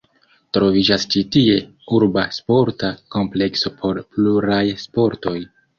[0.57, 1.59] Troviĝas ĉi tie
[1.99, 5.39] urba sporta komplekso por pluraj sportoj.